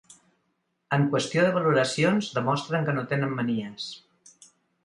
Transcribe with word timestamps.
En 0.97 1.03
qüestió 1.11 1.43
de 1.47 1.51
valoracions 1.59 2.31
demostren 2.39 2.89
que 2.89 2.99
no 2.99 3.07
tenen 3.13 3.37
manies. 3.41 3.91